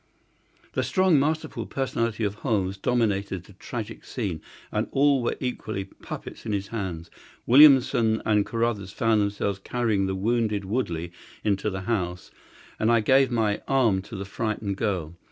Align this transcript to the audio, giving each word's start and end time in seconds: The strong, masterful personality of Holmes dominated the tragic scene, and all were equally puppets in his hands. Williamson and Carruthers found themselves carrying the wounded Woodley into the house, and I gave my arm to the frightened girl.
The 0.73 0.81
strong, 0.81 1.19
masterful 1.19 1.67
personality 1.67 2.23
of 2.23 2.33
Holmes 2.33 2.75
dominated 2.75 3.43
the 3.43 3.53
tragic 3.53 4.03
scene, 4.03 4.41
and 4.71 4.87
all 4.91 5.21
were 5.21 5.35
equally 5.39 5.83
puppets 5.83 6.43
in 6.43 6.53
his 6.53 6.69
hands. 6.69 7.11
Williamson 7.45 8.19
and 8.25 8.43
Carruthers 8.43 8.91
found 8.91 9.21
themselves 9.21 9.59
carrying 9.59 10.07
the 10.07 10.15
wounded 10.15 10.65
Woodley 10.65 11.11
into 11.43 11.69
the 11.69 11.81
house, 11.81 12.31
and 12.79 12.91
I 12.91 13.01
gave 13.01 13.29
my 13.29 13.61
arm 13.67 14.01
to 14.01 14.15
the 14.15 14.25
frightened 14.25 14.77
girl. 14.77 15.15